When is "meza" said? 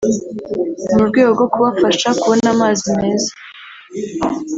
2.99-3.31